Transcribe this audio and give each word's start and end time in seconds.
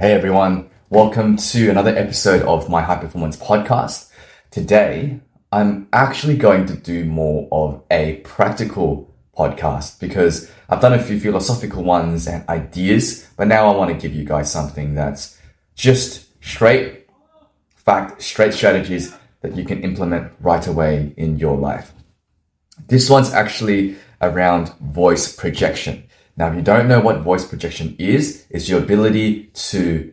Hey 0.00 0.14
everyone, 0.14 0.70
welcome 0.88 1.36
to 1.36 1.68
another 1.68 1.94
episode 1.94 2.40
of 2.44 2.70
my 2.70 2.80
High 2.80 2.96
Performance 2.96 3.36
Podcast. 3.36 4.10
Today, 4.50 5.20
I'm 5.52 5.88
actually 5.92 6.38
going 6.38 6.64
to 6.68 6.74
do 6.74 7.04
more 7.04 7.46
of 7.52 7.82
a 7.90 8.16
practical 8.24 9.14
podcast 9.36 10.00
because 10.00 10.50
I've 10.70 10.80
done 10.80 10.94
a 10.94 11.02
few 11.02 11.20
philosophical 11.20 11.84
ones 11.84 12.26
and 12.26 12.48
ideas, 12.48 13.28
but 13.36 13.46
now 13.46 13.70
I 13.70 13.76
want 13.76 13.90
to 13.90 14.08
give 14.08 14.16
you 14.16 14.24
guys 14.24 14.50
something 14.50 14.94
that's 14.94 15.38
just 15.74 16.28
straight 16.42 17.06
fact, 17.76 18.22
straight 18.22 18.54
strategies 18.54 19.14
that 19.42 19.54
you 19.54 19.66
can 19.66 19.82
implement 19.82 20.32
right 20.40 20.66
away 20.66 21.12
in 21.18 21.38
your 21.38 21.58
life. 21.58 21.92
This 22.86 23.10
one's 23.10 23.34
actually 23.34 23.96
around 24.22 24.72
voice 24.78 25.36
projection. 25.36 26.04
Now, 26.40 26.48
if 26.48 26.54
you 26.56 26.62
don't 26.62 26.88
know 26.88 27.00
what 27.00 27.20
voice 27.20 27.44
projection 27.44 27.94
is, 27.98 28.46
it's 28.48 28.66
your 28.66 28.78
ability 28.82 29.50
to 29.68 30.10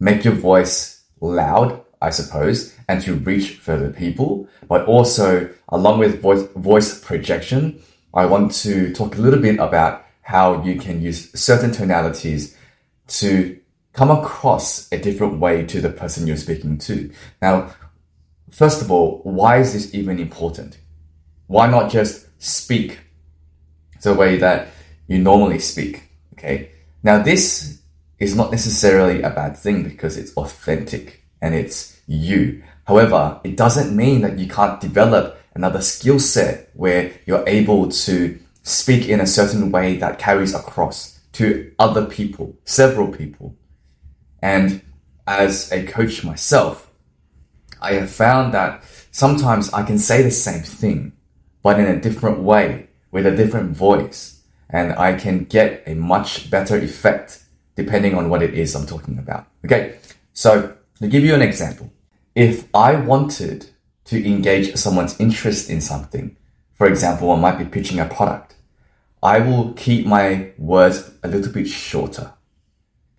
make 0.00 0.24
your 0.24 0.34
voice 0.34 1.04
loud, 1.20 1.84
I 2.00 2.10
suppose, 2.10 2.74
and 2.88 3.00
to 3.02 3.14
reach 3.14 3.58
further 3.58 3.90
people. 3.90 4.48
But 4.66 4.86
also, 4.86 5.48
along 5.68 6.00
with 6.00 6.20
voice, 6.20 6.42
voice 6.56 6.98
projection, 6.98 7.80
I 8.12 8.26
want 8.26 8.54
to 8.64 8.92
talk 8.92 9.16
a 9.16 9.20
little 9.20 9.38
bit 9.38 9.60
about 9.60 10.04
how 10.22 10.64
you 10.64 10.80
can 10.80 11.00
use 11.00 11.30
certain 11.40 11.70
tonalities 11.70 12.56
to 13.20 13.60
come 13.92 14.10
across 14.10 14.90
a 14.90 14.98
different 14.98 15.38
way 15.38 15.64
to 15.66 15.80
the 15.80 15.90
person 15.90 16.26
you're 16.26 16.36
speaking 16.36 16.76
to. 16.78 17.08
Now, 17.40 17.72
first 18.50 18.82
of 18.82 18.90
all, 18.90 19.20
why 19.22 19.58
is 19.58 19.74
this 19.74 19.94
even 19.94 20.18
important? 20.18 20.78
Why 21.46 21.68
not 21.68 21.88
just 21.88 22.26
speak 22.42 22.98
the 24.02 24.14
way 24.14 24.36
that 24.38 24.68
you 25.06 25.18
normally 25.18 25.58
speak. 25.58 26.04
Okay. 26.34 26.70
Now, 27.02 27.22
this 27.22 27.80
is 28.18 28.36
not 28.36 28.50
necessarily 28.50 29.22
a 29.22 29.30
bad 29.30 29.56
thing 29.56 29.82
because 29.82 30.16
it's 30.16 30.34
authentic 30.36 31.24
and 31.40 31.54
it's 31.54 32.00
you. 32.06 32.62
However, 32.84 33.40
it 33.44 33.56
doesn't 33.56 33.94
mean 33.94 34.22
that 34.22 34.38
you 34.38 34.48
can't 34.48 34.80
develop 34.80 35.38
another 35.54 35.80
skill 35.80 36.18
set 36.18 36.70
where 36.74 37.12
you're 37.26 37.44
able 37.46 37.90
to 37.90 38.38
speak 38.62 39.08
in 39.08 39.20
a 39.20 39.26
certain 39.26 39.70
way 39.72 39.96
that 39.96 40.18
carries 40.18 40.54
across 40.54 41.20
to 41.32 41.72
other 41.78 42.06
people, 42.06 42.56
several 42.64 43.08
people. 43.08 43.56
And 44.40 44.82
as 45.26 45.70
a 45.72 45.84
coach 45.84 46.24
myself, 46.24 46.90
I 47.80 47.94
have 47.94 48.10
found 48.10 48.54
that 48.54 48.84
sometimes 49.10 49.72
I 49.72 49.82
can 49.82 49.98
say 49.98 50.22
the 50.22 50.30
same 50.30 50.62
thing, 50.62 51.12
but 51.62 51.80
in 51.80 51.86
a 51.86 52.00
different 52.00 52.40
way 52.40 52.88
with 53.12 53.26
a 53.26 53.30
different 53.30 53.76
voice 53.76 54.42
and 54.70 54.92
I 54.94 55.14
can 55.14 55.44
get 55.44 55.84
a 55.86 55.94
much 55.94 56.50
better 56.50 56.76
effect 56.76 57.44
depending 57.76 58.14
on 58.14 58.28
what 58.28 58.42
it 58.42 58.54
is 58.54 58.74
I'm 58.74 58.86
talking 58.86 59.18
about. 59.18 59.46
Okay. 59.64 59.98
So 60.32 60.74
to 61.00 61.06
give 61.06 61.22
you 61.24 61.34
an 61.34 61.42
example, 61.42 61.92
if 62.34 62.66
I 62.74 62.96
wanted 62.96 63.70
to 64.06 64.26
engage 64.26 64.74
someone's 64.76 65.18
interest 65.20 65.70
in 65.70 65.80
something, 65.80 66.36
for 66.74 66.86
example, 66.86 67.30
I 67.30 67.38
might 67.38 67.58
be 67.58 67.66
pitching 67.66 68.00
a 68.00 68.06
product, 68.06 68.56
I 69.22 69.38
will 69.38 69.72
keep 69.74 70.06
my 70.06 70.50
words 70.58 71.10
a 71.22 71.28
little 71.28 71.52
bit 71.52 71.68
shorter. 71.68 72.32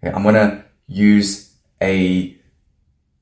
Okay. 0.04 0.14
I'm 0.14 0.24
going 0.24 0.36
to 0.36 0.64
use 0.88 1.54
a 1.82 2.36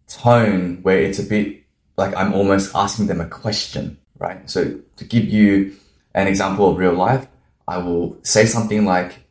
tone 0.08 0.80
where 0.82 1.00
it's 1.00 1.20
a 1.20 1.24
bit 1.24 1.64
like 1.98 2.16
I'm 2.16 2.34
almost 2.34 2.74
asking 2.74 3.08
them 3.08 3.22
a 3.22 3.28
question, 3.28 3.98
right? 4.18 4.50
So 4.50 4.80
to 4.98 5.06
give 5.06 5.26
you 5.26 5.76
an 6.14 6.28
example 6.28 6.70
of 6.70 6.78
real 6.78 6.94
life, 6.94 7.28
I 7.68 7.78
will 7.78 8.18
say 8.24 8.46
something 8.46 8.86
like, 8.86 9.26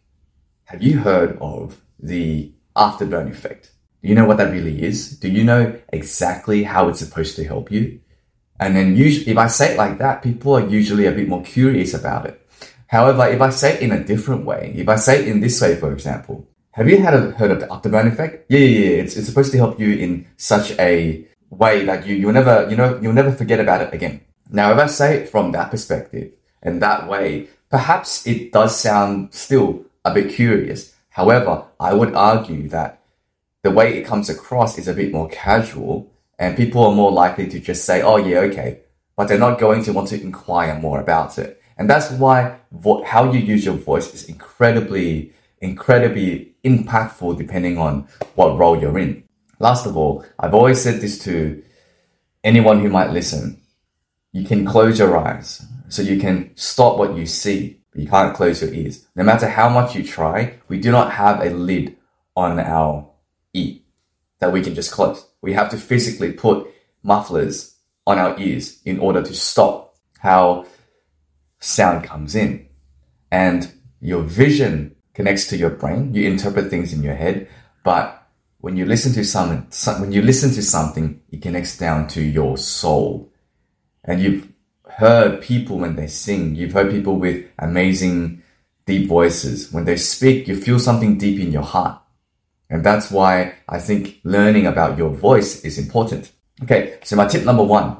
Have 0.64 0.82
you 0.82 0.98
heard 0.98 1.38
of 1.40 1.80
the 1.98 2.52
afterburn 2.76 3.30
effect? 3.30 3.72
Do 4.02 4.08
you 4.08 4.14
know 4.14 4.24
what 4.24 4.38
that 4.38 4.52
really 4.52 4.82
is? 4.82 5.18
Do 5.18 5.28
you 5.28 5.44
know 5.44 5.78
exactly 5.92 6.62
how 6.62 6.88
it's 6.88 7.00
supposed 7.00 7.36
to 7.36 7.44
help 7.44 7.70
you? 7.70 8.00
And 8.58 8.74
then 8.76 8.96
usually, 8.96 9.32
if 9.32 9.38
I 9.38 9.46
say 9.46 9.72
it 9.72 9.78
like 9.78 9.98
that, 9.98 10.22
people 10.22 10.54
are 10.56 10.66
usually 10.66 11.06
a 11.06 11.12
bit 11.12 11.28
more 11.28 11.42
curious 11.42 11.94
about 11.94 12.26
it. 12.26 12.46
However, 12.86 13.26
if 13.28 13.40
I 13.40 13.50
say 13.50 13.74
it 13.74 13.82
in 13.82 13.92
a 13.92 14.02
different 14.02 14.44
way, 14.44 14.72
if 14.76 14.88
I 14.88 14.96
say 14.96 15.20
it 15.20 15.28
in 15.28 15.40
this 15.40 15.60
way, 15.60 15.76
for 15.76 15.92
example, 15.92 16.48
have 16.72 16.88
you 16.88 16.98
had 16.98 17.14
a, 17.14 17.30
heard 17.32 17.50
of 17.50 17.60
the 17.60 17.66
afterburn 17.66 18.12
effect? 18.12 18.46
Yeah, 18.50 18.58
yeah, 18.58 18.78
yeah. 18.78 19.02
It's, 19.02 19.16
it's 19.16 19.28
supposed 19.28 19.52
to 19.52 19.58
help 19.58 19.78
you 19.78 19.92
in 19.94 20.26
such 20.36 20.72
a 20.78 21.26
way 21.50 21.84
that 21.84 22.06
you, 22.06 22.16
you'll 22.16 22.32
never, 22.32 22.68
you 22.70 22.76
know, 22.76 22.98
you'll 23.02 23.12
never 23.12 23.32
forget 23.32 23.60
about 23.60 23.82
it 23.82 23.94
again. 23.94 24.20
Now, 24.50 24.72
if 24.72 24.78
I 24.78 24.86
say 24.86 25.18
it 25.18 25.28
from 25.28 25.52
that 25.52 25.70
perspective 25.70 26.32
and 26.62 26.82
that 26.82 27.08
way, 27.08 27.48
perhaps 27.70 28.26
it 28.26 28.52
does 28.52 28.78
sound 28.78 29.32
still 29.32 29.84
a 30.04 30.12
bit 30.12 30.32
curious. 30.32 30.94
However, 31.10 31.64
I 31.78 31.94
would 31.94 32.14
argue 32.14 32.68
that 32.68 33.02
the 33.62 33.70
way 33.70 33.96
it 33.96 34.06
comes 34.06 34.28
across 34.28 34.78
is 34.78 34.88
a 34.88 34.94
bit 34.94 35.12
more 35.12 35.28
casual 35.28 36.10
and 36.38 36.56
people 36.56 36.84
are 36.84 36.94
more 36.94 37.12
likely 37.12 37.46
to 37.48 37.60
just 37.60 37.84
say, 37.84 38.02
oh 38.02 38.16
yeah, 38.16 38.38
okay. 38.40 38.80
But 39.16 39.28
they're 39.28 39.38
not 39.38 39.58
going 39.58 39.84
to 39.84 39.92
want 39.92 40.08
to 40.08 40.20
inquire 40.20 40.78
more 40.78 41.00
about 41.00 41.38
it. 41.38 41.60
And 41.76 41.88
that's 41.88 42.10
why 42.10 42.58
vo- 42.72 43.04
how 43.04 43.32
you 43.32 43.40
use 43.40 43.64
your 43.64 43.74
voice 43.74 44.12
is 44.14 44.24
incredibly, 44.24 45.32
incredibly 45.60 46.54
impactful 46.64 47.36
depending 47.38 47.78
on 47.78 48.08
what 48.34 48.58
role 48.58 48.80
you're 48.80 48.98
in. 48.98 49.24
Last 49.58 49.86
of 49.86 49.96
all, 49.96 50.24
I've 50.38 50.54
always 50.54 50.80
said 50.80 51.00
this 51.00 51.18
to 51.24 51.62
anyone 52.42 52.80
who 52.80 52.88
might 52.88 53.10
listen. 53.10 53.60
You 54.32 54.44
can 54.44 54.64
close 54.64 54.98
your 54.98 55.16
eyes 55.18 55.66
so 55.90 56.02
you 56.02 56.18
can 56.18 56.52
stop 56.56 56.96
what 56.96 57.16
you 57.16 57.26
see, 57.26 57.80
but 57.92 58.00
you 58.00 58.08
can't 58.08 58.34
close 58.34 58.62
your 58.62 58.72
ears. 58.72 59.06
No 59.16 59.24
matter 59.24 59.48
how 59.48 59.68
much 59.68 59.94
you 59.94 60.02
try, 60.04 60.58
we 60.68 60.78
do 60.78 60.90
not 60.90 61.12
have 61.12 61.40
a 61.40 61.50
lid 61.50 61.96
on 62.36 62.58
our 62.58 63.10
ear 63.52 63.76
that 64.38 64.52
we 64.52 64.62
can 64.62 64.74
just 64.74 64.92
close. 64.92 65.26
We 65.42 65.52
have 65.52 65.70
to 65.70 65.76
physically 65.76 66.32
put 66.32 66.66
mufflers 67.02 67.76
on 68.06 68.18
our 68.18 68.38
ears 68.38 68.80
in 68.84 68.98
order 68.98 69.22
to 69.22 69.34
stop 69.34 69.96
how 70.18 70.66
sound 71.58 72.04
comes 72.04 72.34
in. 72.34 72.68
And 73.30 73.72
your 74.00 74.22
vision 74.22 74.96
connects 75.14 75.46
to 75.48 75.56
your 75.56 75.70
brain. 75.70 76.14
You 76.14 76.26
interpret 76.26 76.70
things 76.70 76.92
in 76.92 77.02
your 77.02 77.14
head, 77.14 77.48
but 77.84 78.16
when 78.58 78.76
you 78.76 78.84
listen 78.84 79.12
to 79.14 79.24
some, 79.24 79.68
when 80.00 80.12
you 80.12 80.22
listen 80.22 80.50
to 80.52 80.62
something, 80.62 81.20
it 81.30 81.42
connects 81.42 81.76
down 81.76 82.08
to 82.08 82.22
your 82.22 82.58
soul. 82.58 83.32
And 84.04 84.20
you've 84.20 84.48
heard 84.90 85.40
people 85.40 85.78
when 85.78 85.96
they 85.96 86.06
sing. 86.06 86.54
You've 86.54 86.72
heard 86.72 86.90
people 86.90 87.16
with 87.16 87.46
amazing 87.58 88.42
deep 88.86 89.08
voices. 89.08 89.72
When 89.72 89.84
they 89.84 89.96
speak, 89.96 90.48
you 90.48 90.60
feel 90.60 90.78
something 90.78 91.18
deep 91.18 91.40
in 91.40 91.52
your 91.52 91.62
heart. 91.62 92.00
And 92.68 92.84
that's 92.84 93.10
why 93.10 93.54
I 93.68 93.78
think 93.78 94.20
learning 94.24 94.66
about 94.66 94.98
your 94.98 95.10
voice 95.10 95.64
is 95.64 95.78
important. 95.78 96.32
Okay. 96.62 96.98
So 97.04 97.16
my 97.16 97.26
tip 97.26 97.44
number 97.44 97.64
one, 97.64 97.96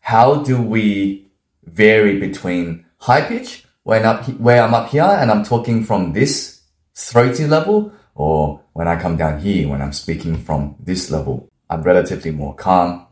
how 0.00 0.36
do 0.42 0.60
we 0.60 1.26
vary 1.64 2.18
between 2.18 2.84
high 2.98 3.22
pitch 3.22 3.64
when 3.82 4.04
up, 4.04 4.28
where 4.38 4.62
I'm 4.62 4.74
up 4.74 4.88
here 4.90 5.02
and 5.02 5.30
I'm 5.30 5.44
talking 5.44 5.84
from 5.84 6.12
this 6.12 6.62
throaty 6.94 7.46
level 7.46 7.92
or 8.14 8.60
when 8.72 8.88
I 8.88 9.00
come 9.00 9.16
down 9.16 9.40
here 9.40 9.68
when 9.68 9.82
I'm 9.82 9.92
speaking 9.92 10.36
from 10.36 10.76
this 10.78 11.10
level. 11.10 11.48
I'm 11.68 11.82
relatively 11.82 12.30
more 12.30 12.54
calm. 12.54 13.06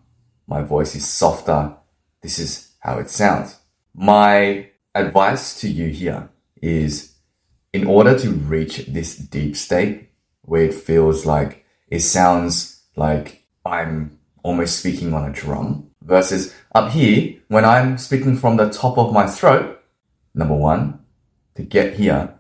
My 0.47 0.63
voice 0.63 0.95
is 0.95 1.09
softer. 1.09 1.75
This 2.23 2.39
is 2.39 2.70
how 2.81 2.99
it 2.99 3.09
sounds. 3.09 3.57
My 3.95 4.71
advice 4.95 5.61
to 5.61 5.69
you 5.69 5.89
here 5.89 6.29
is 6.61 7.15
in 7.73 7.87
order 7.87 8.19
to 8.19 8.31
reach 8.31 8.87
this 8.87 9.17
deep 9.17 9.57
state 9.57 10.11
where 10.43 10.65
it 10.65 10.75
feels 10.75 11.25
like 11.25 11.65
it 11.89 12.01
sounds 12.01 12.83
like 12.97 13.45
I'm 13.65 14.19
almost 14.43 14.79
speaking 14.79 15.15
on 15.15 15.29
a 15.29 15.33
drum 15.33 15.91
versus 16.03 16.55
up 16.75 16.91
here 16.91 17.37
when 17.49 17.65
I'm 17.65 17.99
speaking 17.99 18.37
from 18.37 18.57
the 18.57 18.71
top 18.71 18.99
of 18.99 19.13
my 19.13 19.27
throat. 19.27 19.81
Number 20.35 20.55
one, 20.55 21.05
to 21.57 21.63
get 21.63 21.95
here, 21.95 22.35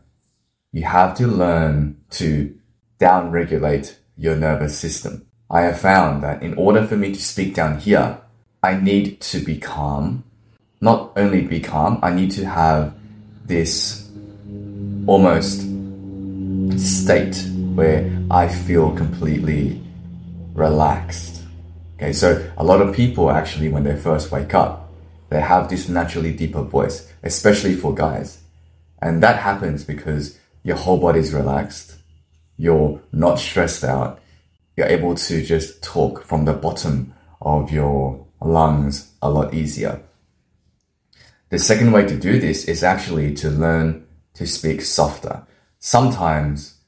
you 0.73 0.85
have 0.85 1.17
to 1.19 1.27
learn 1.27 2.01
to 2.11 2.57
down 2.99 3.31
regulate 3.31 3.99
your 4.17 4.37
nervous 4.37 4.79
system. 4.79 5.27
I 5.51 5.63
have 5.63 5.81
found 5.81 6.23
that 6.23 6.43
in 6.43 6.55
order 6.55 6.87
for 6.87 6.97
me 6.97 7.13
to 7.13 7.21
speak 7.21 7.55
down 7.55 7.79
here, 7.79 8.21
I 8.63 8.75
need 8.75 9.21
to 9.23 9.41
be 9.41 9.59
calm 9.59 10.25
not 10.81 11.13
only 11.17 11.43
be 11.43 11.61
calm, 11.61 11.99
I 12.03 12.11
need 12.11 12.31
to 12.33 12.47
have 12.47 12.95
this 13.45 14.09
almost 15.07 15.67
state 16.79 17.37
where 17.75 18.11
I 18.31 18.49
feel 18.49 18.95
completely 18.95 19.83
relaxed. 20.55 21.43
Okay, 21.97 22.13
so 22.13 22.51
a 22.57 22.65
lot 22.65 22.81
of 22.81 22.95
people 22.95 23.31
actually, 23.31 23.69
when 23.69 23.85
they 23.85 23.97
first 23.97 24.33
wake 24.33 24.55
up, 24.55 24.91
they 25.29 25.41
have 25.41 25.69
this 25.69 25.89
naturally 25.89 26.33
deeper 26.33 26.63
voice, 26.63 27.13
especially 27.23 27.75
for 27.75 27.95
guys. 27.95 28.39
And 29.03 29.23
that 29.23 29.37
happens 29.37 29.85
because 29.85 30.39
your 30.63 30.77
whole 30.77 30.99
body's 30.99 31.33
relaxed, 31.33 31.97
you're 32.57 33.01
not 33.13 33.39
stressed 33.39 33.85
out, 33.85 34.21
you're 34.77 34.87
able 34.87 35.15
to 35.15 35.45
just 35.45 35.83
talk 35.83 36.25
from 36.25 36.47
the 36.47 36.53
bottom 36.53 37.15
of 37.43 37.71
your 37.71 38.27
lungs 38.41 39.13
a 39.21 39.31
lot 39.31 39.53
easier. 39.53 40.01
The 41.51 41.59
second 41.59 41.91
way 41.91 42.07
to 42.07 42.17
do 42.17 42.39
this 42.39 42.67
is 42.67 42.85
actually 42.85 43.35
to 43.35 43.51
learn 43.51 44.07
to 44.35 44.47
speak 44.47 44.83
softer. 44.83 45.45
Sometimes 45.81 46.79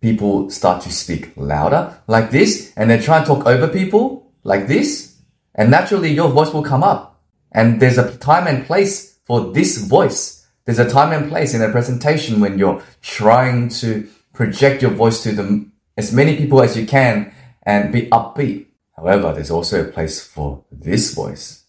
people 0.00 0.48
start 0.48 0.82
to 0.82 0.92
speak 0.92 1.32
louder 1.36 2.00
like 2.06 2.30
this 2.30 2.72
and 2.76 2.88
they 2.88 3.00
try 3.00 3.18
and 3.18 3.26
talk 3.26 3.46
over 3.46 3.66
people 3.66 4.32
like 4.44 4.68
this. 4.68 5.16
And 5.56 5.72
naturally 5.72 6.12
your 6.12 6.28
voice 6.28 6.52
will 6.52 6.62
come 6.62 6.84
up. 6.84 7.20
And 7.50 7.80
there's 7.80 7.98
a 7.98 8.16
time 8.18 8.46
and 8.46 8.64
place 8.64 9.18
for 9.24 9.52
this 9.52 9.78
voice. 9.78 10.46
There's 10.66 10.78
a 10.78 10.88
time 10.88 11.10
and 11.12 11.28
place 11.28 11.52
in 11.52 11.62
a 11.62 11.72
presentation 11.72 12.38
when 12.38 12.60
you're 12.60 12.80
trying 13.02 13.70
to 13.80 14.08
project 14.32 14.82
your 14.82 14.92
voice 14.92 15.24
to 15.24 15.32
them 15.32 15.72
as 15.96 16.12
many 16.12 16.36
people 16.36 16.62
as 16.62 16.76
you 16.76 16.86
can 16.86 17.34
and 17.64 17.92
be 17.92 18.02
upbeat. 18.10 18.66
However, 18.96 19.32
there's 19.32 19.50
also 19.50 19.80
a 19.80 19.92
place 19.92 20.22
for 20.22 20.64
this 20.70 21.12
voice. 21.12 21.59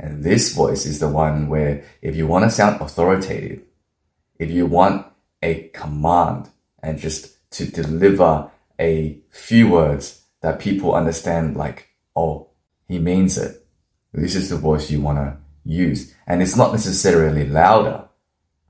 And 0.00 0.24
this 0.24 0.54
voice 0.54 0.86
is 0.86 0.98
the 0.98 1.08
one 1.08 1.48
where 1.48 1.84
if 2.00 2.16
you 2.16 2.26
want 2.26 2.44
to 2.44 2.50
sound 2.50 2.80
authoritative, 2.80 3.60
if 4.38 4.50
you 4.50 4.64
want 4.64 5.06
a 5.42 5.68
command 5.74 6.48
and 6.82 6.98
just 6.98 7.36
to 7.50 7.66
deliver 7.66 8.50
a 8.80 9.18
few 9.28 9.68
words 9.68 10.22
that 10.40 10.58
people 10.58 10.94
understand 10.94 11.54
like, 11.54 11.90
oh, 12.16 12.48
he 12.88 12.98
means 12.98 13.36
it. 13.36 13.66
This 14.14 14.34
is 14.34 14.48
the 14.48 14.56
voice 14.56 14.90
you 14.90 15.02
want 15.02 15.18
to 15.18 15.36
use. 15.64 16.14
And 16.26 16.40
it's 16.40 16.56
not 16.56 16.72
necessarily 16.72 17.46
louder, 17.46 18.08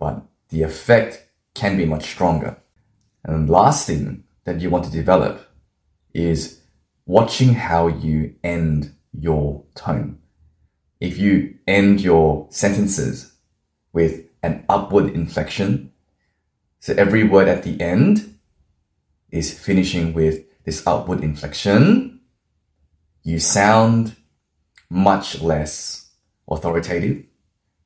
but 0.00 0.22
the 0.48 0.62
effect 0.62 1.28
can 1.54 1.76
be 1.76 1.86
much 1.86 2.10
stronger. 2.10 2.56
And 3.22 3.48
last 3.48 3.86
thing 3.86 4.24
that 4.44 4.60
you 4.60 4.68
want 4.68 4.84
to 4.86 4.90
develop 4.90 5.48
is 6.12 6.60
watching 7.06 7.54
how 7.54 7.86
you 7.86 8.34
end 8.42 8.92
your 9.12 9.62
tone. 9.76 10.18
If 11.00 11.18
you 11.18 11.56
end 11.66 12.00
your 12.00 12.46
sentences 12.50 13.32
with 13.92 14.26
an 14.42 14.64
upward 14.68 15.14
inflection, 15.14 15.92
so 16.78 16.94
every 16.94 17.24
word 17.24 17.48
at 17.48 17.62
the 17.62 17.80
end 17.80 18.38
is 19.30 19.58
finishing 19.58 20.12
with 20.12 20.44
this 20.64 20.86
upward 20.86 21.22
inflection, 21.22 22.20
you 23.22 23.38
sound 23.38 24.16
much 24.90 25.40
less 25.40 26.10
authoritative. 26.48 27.24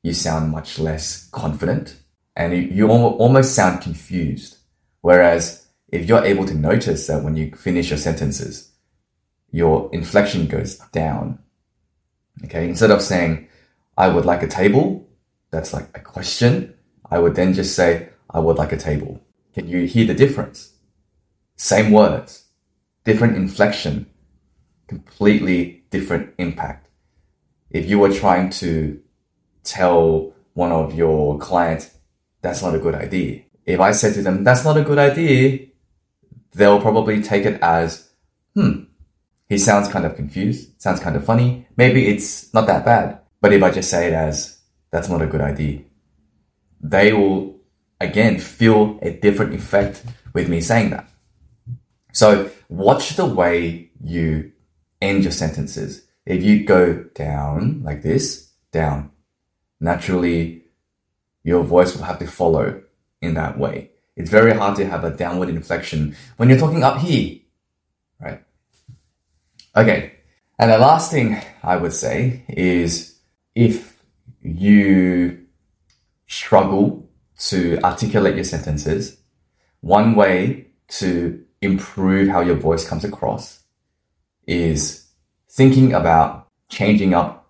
You 0.03 0.13
sound 0.13 0.51
much 0.51 0.77
less 0.77 1.29
confident 1.29 1.97
and 2.35 2.53
you 2.71 2.89
almost 2.89 3.55
sound 3.55 3.81
confused. 3.81 4.57
Whereas 5.01 5.67
if 5.87 6.07
you're 6.07 6.23
able 6.23 6.45
to 6.45 6.53
notice 6.53 7.07
that 7.07 7.23
when 7.23 7.35
you 7.35 7.51
finish 7.55 7.89
your 7.89 7.97
sentences, 7.97 8.71
your 9.51 9.89
inflection 9.93 10.47
goes 10.47 10.77
down. 10.91 11.39
Okay. 12.43 12.67
Instead 12.67 12.91
of 12.91 13.01
saying, 13.01 13.47
I 13.97 14.09
would 14.09 14.25
like 14.25 14.43
a 14.43 14.47
table, 14.47 15.07
that's 15.51 15.73
like 15.73 15.89
a 15.95 16.01
question. 16.01 16.73
I 17.09 17.19
would 17.19 17.35
then 17.35 17.53
just 17.53 17.75
say, 17.75 18.09
I 18.29 18.39
would 18.39 18.57
like 18.57 18.73
a 18.73 18.77
table. 18.77 19.21
Can 19.53 19.67
you 19.67 19.85
hear 19.85 20.05
the 20.05 20.13
difference? 20.13 20.73
Same 21.55 21.91
words, 21.91 22.45
different 23.05 23.37
inflection, 23.37 24.07
completely 24.87 25.85
different 25.89 26.33
impact. 26.37 26.89
If 27.69 27.89
you 27.89 27.99
were 27.99 28.11
trying 28.11 28.49
to 28.61 28.99
tell 29.63 30.33
one 30.53 30.71
of 30.71 30.93
your 30.93 31.37
clients, 31.39 31.91
that's 32.41 32.61
not 32.61 32.75
a 32.75 32.79
good 32.79 32.95
idea. 32.95 33.43
If 33.65 33.79
I 33.79 33.91
said 33.91 34.13
to 34.15 34.21
them, 34.21 34.43
that's 34.43 34.65
not 34.65 34.77
a 34.77 34.83
good 34.83 34.97
idea, 34.97 35.67
they'll 36.53 36.81
probably 36.81 37.21
take 37.21 37.45
it 37.45 37.59
as, 37.61 38.09
hmm, 38.53 38.83
he 39.47 39.57
sounds 39.57 39.87
kind 39.87 40.05
of 40.05 40.15
confused, 40.15 40.81
sounds 40.81 40.99
kind 40.99 41.15
of 41.15 41.25
funny. 41.25 41.67
Maybe 41.77 42.07
it's 42.07 42.53
not 42.53 42.67
that 42.67 42.85
bad. 42.85 43.19
But 43.41 43.53
if 43.53 43.61
I 43.61 43.71
just 43.71 43.89
say 43.89 44.07
it 44.07 44.13
as, 44.13 44.59
that's 44.91 45.09
not 45.09 45.21
a 45.21 45.27
good 45.27 45.41
idea, 45.41 45.81
they 46.81 47.13
will 47.13 47.59
again 47.99 48.39
feel 48.39 48.99
a 49.01 49.11
different 49.11 49.53
effect 49.53 50.03
with 50.33 50.49
me 50.49 50.61
saying 50.61 50.89
that. 50.91 51.07
So 52.11 52.49
watch 52.69 53.15
the 53.15 53.25
way 53.25 53.91
you 54.01 54.51
end 55.01 55.23
your 55.23 55.31
sentences. 55.31 56.03
If 56.25 56.43
you 56.43 56.63
go 56.63 57.03
down 57.13 57.83
like 57.83 58.01
this, 58.01 58.51
down, 58.71 59.11
naturally 59.79 60.63
your 61.43 61.63
voice 61.63 61.95
will 61.95 62.03
have 62.03 62.19
to 62.19 62.27
follow 62.27 62.81
in 63.21 63.35
that 63.35 63.59
way. 63.59 63.91
It's 64.15 64.29
very 64.29 64.53
hard 64.53 64.75
to 64.77 64.87
have 64.87 65.03
a 65.03 65.11
downward 65.11 65.49
inflection 65.49 66.15
when 66.37 66.49
you're 66.49 66.57
talking 66.57 66.83
up 66.83 66.99
here? 66.99 67.39
Okay. 69.75 70.13
And 70.57 70.71
the 70.71 70.77
last 70.77 71.11
thing 71.11 71.41
I 71.63 71.75
would 71.75 71.93
say 71.93 72.45
is 72.47 73.19
if 73.55 74.01
you 74.41 75.45
struggle 76.27 77.09
to 77.49 77.79
articulate 77.83 78.35
your 78.35 78.45
sentences, 78.45 79.17
one 79.81 80.15
way 80.15 80.67
to 80.87 81.43
improve 81.61 82.29
how 82.29 82.41
your 82.41 82.55
voice 82.55 82.87
comes 82.87 83.03
across 83.03 83.63
is 84.47 85.07
thinking 85.49 85.93
about 85.93 86.47
changing 86.69 87.13
up 87.13 87.49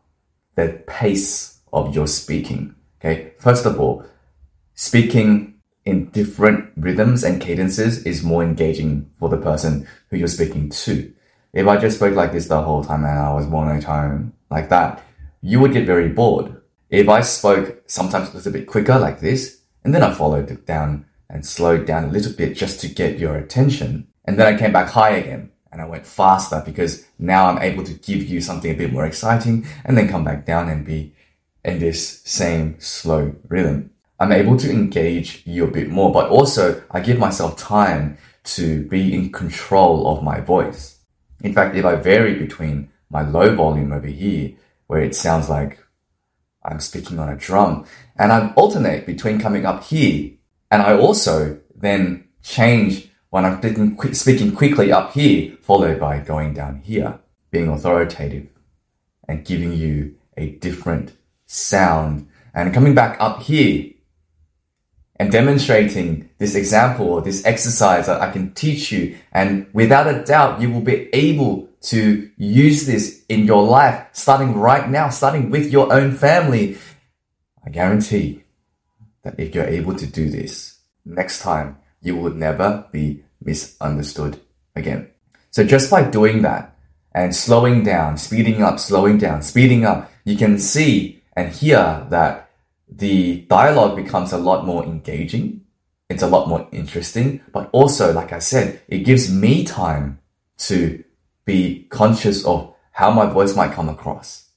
the 0.55 0.83
pace 0.87 1.59
of 1.71 1.93
your 1.93 2.07
speaking. 2.07 2.73
Okay. 2.99 3.33
First 3.37 3.65
of 3.65 3.79
all, 3.79 4.03
speaking 4.73 5.55
in 5.85 6.09
different 6.09 6.71
rhythms 6.77 7.23
and 7.23 7.39
cadences 7.39 8.03
is 8.03 8.23
more 8.23 8.41
engaging 8.41 9.11
for 9.19 9.29
the 9.29 9.37
person 9.37 9.87
who 10.09 10.17
you're 10.17 10.27
speaking 10.27 10.69
to. 10.69 11.13
If 11.55 11.67
I 11.67 11.77
just 11.77 11.95
spoke 11.95 12.15
like 12.15 12.33
this 12.33 12.49
the 12.49 12.61
whole 12.61 12.83
time 12.83 13.05
and 13.05 13.17
I 13.17 13.33
was 13.33 13.47
monotone 13.47 14.33
like 14.51 14.67
that, 14.69 15.01
you 15.41 15.61
would 15.61 15.71
get 15.71 15.85
very 15.85 16.09
bored. 16.09 16.61
If 16.89 17.07
I 17.07 17.21
spoke 17.21 17.81
sometimes 17.87 18.29
a 18.29 18.35
little 18.35 18.51
bit 18.51 18.67
quicker 18.67 18.99
like 18.99 19.21
this, 19.21 19.61
and 19.85 19.95
then 19.95 20.03
I 20.03 20.13
followed 20.13 20.51
it 20.51 20.65
down 20.65 21.05
and 21.29 21.45
slowed 21.45 21.85
down 21.85 22.03
a 22.03 22.11
little 22.11 22.33
bit 22.33 22.57
just 22.57 22.81
to 22.81 22.89
get 22.89 23.19
your 23.19 23.37
attention, 23.37 24.07
and 24.25 24.37
then 24.37 24.53
I 24.53 24.59
came 24.59 24.73
back 24.73 24.89
high 24.89 25.11
again 25.11 25.49
and 25.71 25.81
I 25.81 25.85
went 25.85 26.05
faster 26.05 26.61
because 26.65 27.05
now 27.19 27.47
I'm 27.47 27.61
able 27.61 27.85
to 27.85 27.93
give 27.93 28.23
you 28.27 28.41
something 28.41 28.71
a 28.71 28.75
bit 28.75 28.91
more 28.91 29.05
exciting 29.05 29.65
and 29.85 29.97
then 29.97 30.09
come 30.09 30.25
back 30.25 30.45
down 30.45 30.67
and 30.67 30.85
be 30.85 31.13
in 31.63 31.79
this 31.79 32.21
same 32.25 32.75
slow 32.79 33.33
rhythm. 33.47 33.91
I'm 34.19 34.33
able 34.33 34.57
to 34.57 34.69
engage 34.69 35.41
you 35.45 35.63
a 35.63 35.71
bit 35.71 35.89
more, 35.89 36.11
but 36.11 36.29
also 36.29 36.83
I 36.91 36.99
give 36.99 37.17
myself 37.17 37.55
time 37.55 38.17
to 38.55 38.85
be 38.87 39.13
in 39.13 39.31
control 39.31 40.07
of 40.07 40.21
my 40.21 40.41
voice. 40.41 40.94
In 41.45 41.53
fact, 41.53 41.75
if 41.75 41.85
I 41.85 41.95
vary 41.95 42.33
between 42.33 42.89
my 43.11 43.21
low 43.21 43.53
volume 43.53 43.93
over 43.93 44.07
here, 44.07 44.53
where 44.87 45.01
it 45.01 45.15
sounds 45.15 45.47
like 45.47 45.77
I'm 46.63 46.79
speaking 46.79 47.19
on 47.19 47.29
a 47.29 47.35
drum, 47.35 47.85
and 48.17 48.31
I 48.31 48.51
alternate 48.53 49.05
between 49.05 49.39
coming 49.39 49.63
up 49.63 49.83
here, 49.83 50.31
and 50.71 50.81
I 50.81 50.97
also 50.97 51.59
then 51.75 52.29
change 52.41 53.09
when 53.29 53.45
I'm 53.45 53.59
speaking, 53.59 54.13
speaking 54.13 54.55
quickly 54.55 54.91
up 54.91 55.13
here, 55.13 55.55
followed 55.61 55.99
by 55.99 56.17
going 56.17 56.55
down 56.55 56.81
here, 56.83 57.19
being 57.51 57.69
authoritative 57.69 58.47
and 59.27 59.45
giving 59.45 59.73
you 59.73 60.15
a 60.37 60.49
different 60.49 61.13
sound, 61.45 62.27
and 62.55 62.73
coming 62.73 62.95
back 62.95 63.17
up 63.19 63.43
here 63.43 63.91
and 65.17 65.31
demonstrating 65.31 66.29
this 66.37 66.55
example 66.55 67.07
or 67.07 67.21
this 67.21 67.45
exercise 67.45 68.07
that 68.07 68.21
I 68.21 68.31
can 68.31 68.53
teach 68.53 68.91
you. 68.91 69.17
And 69.31 69.67
without 69.73 70.07
a 70.07 70.23
doubt, 70.23 70.61
you 70.61 70.69
will 70.69 70.81
be 70.81 71.09
able 71.13 71.69
to 71.83 72.29
use 72.37 72.85
this 72.85 73.23
in 73.29 73.45
your 73.45 73.63
life, 73.63 74.07
starting 74.11 74.55
right 74.55 74.89
now, 74.89 75.09
starting 75.09 75.49
with 75.49 75.71
your 75.71 75.93
own 75.93 76.13
family. 76.15 76.77
I 77.65 77.69
guarantee 77.69 78.43
that 79.23 79.39
if 79.39 79.55
you're 79.55 79.65
able 79.65 79.95
to 79.95 80.05
do 80.05 80.29
this, 80.29 80.79
next 81.05 81.41
time 81.41 81.77
you 82.01 82.15
will 82.15 82.31
never 82.31 82.85
be 82.91 83.23
misunderstood 83.41 84.39
again. 84.75 85.09
So 85.51 85.63
just 85.63 85.89
by 85.89 86.03
doing 86.03 86.41
that 86.41 86.77
and 87.13 87.33
slowing 87.35 87.83
down, 87.83 88.17
speeding 88.17 88.61
up, 88.61 88.79
slowing 88.79 89.17
down, 89.17 89.41
speeding 89.41 89.85
up, 89.85 90.11
you 90.25 90.35
can 90.35 90.59
see 90.59 91.23
and 91.35 91.51
hear 91.51 92.05
that 92.09 92.44
the 92.87 93.41
dialogue 93.41 93.95
becomes 93.95 94.31
a 94.31 94.37
lot 94.37 94.65
more 94.65 94.83
engaging. 94.83 95.61
It's 96.09 96.23
a 96.23 96.27
lot 96.27 96.47
more 96.47 96.67
interesting, 96.71 97.41
but 97.51 97.69
also, 97.71 98.13
like 98.13 98.31
I 98.31 98.39
said, 98.39 98.81
it 98.87 98.99
gives 98.99 99.31
me 99.31 99.63
time 99.63 100.19
to 100.59 101.03
be 101.45 101.87
conscious 101.89 102.45
of 102.45 102.73
how 102.91 103.11
my 103.11 103.25
voice 103.25 103.55
might 103.55 103.73
come 103.73 103.89
across. 103.89 104.49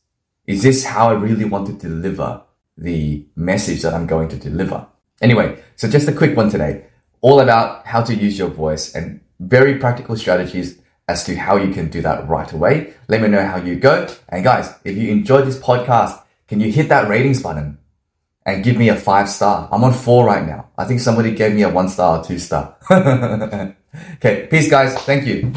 Is 0.47 0.63
this 0.63 0.85
how 0.85 1.09
I 1.09 1.15
really 1.15 1.45
want 1.45 1.67
to 1.67 1.73
deliver 1.73 2.43
the 2.77 3.27
message 3.35 3.83
that 3.83 3.95
I'm 3.95 4.07
going 4.07 4.29
to 4.29 4.37
deliver? 4.37 4.87
Anyway, 5.21 5.63
so 5.77 5.89
just 5.89 6.09
a 6.09 6.13
quick 6.13 6.37
one 6.37 6.51
today, 6.51 6.87
all 7.21 7.41
about 7.41 7.87
how 7.87 8.03
to 8.03 8.15
use 8.15 8.39
your 8.39 8.49
voice 8.49 8.95
and 8.95 9.21
very 9.41 9.79
practical 9.79 10.17
strategies 10.17 10.79
as 11.09 11.25
to 11.25 11.35
how 11.35 11.57
you 11.57 11.73
can 11.73 11.89
do 11.89 12.03
that 12.03 12.29
right 12.29 12.53
away. 12.53 12.95
Let 13.09 13.23
me 13.23 13.29
know 13.29 13.45
how 13.45 13.57
you 13.57 13.77
go. 13.77 14.07
And 14.29 14.45
guys, 14.45 14.73
if 14.85 14.97
you 14.97 15.11
enjoyed 15.11 15.47
this 15.47 15.59
podcast, 15.59 16.23
can 16.47 16.61
you 16.61 16.71
hit 16.71 16.89
that 16.91 17.09
ratings 17.09 17.43
button? 17.43 17.78
And 18.49 18.65
give 18.65 18.77
me 18.77 18.89
a 18.89 18.97
five 18.97 19.29
star. 19.29 19.69
I'm 19.71 19.85
on 19.85 19.93
four 19.93 20.25
right 20.25 20.47
now. 20.47 20.69
I 20.77 20.85
think 20.85 21.01
somebody 21.01 21.35
gave 21.35 21.55
me 21.55 21.63
a 21.63 21.69
one 21.69 21.89
star 21.89 22.19
or 22.19 22.25
two 22.25 22.39
star. 22.39 22.77
okay, 22.91 24.47
peace 24.51 24.71
guys. 24.71 24.95
Thank 25.03 25.27
you. 25.27 25.53